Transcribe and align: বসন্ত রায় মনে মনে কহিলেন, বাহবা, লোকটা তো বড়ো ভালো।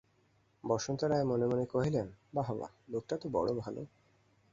বসন্ত 0.63 1.01
রায় 1.03 1.23
মনে 1.23 1.45
মনে 1.47 1.65
কহিলেন, 1.65 2.07
বাহবা, 2.33 2.67
লোকটা 2.89 3.15
তো 3.17 3.27
বড়ো 3.29 3.53
ভালো। 3.55 3.81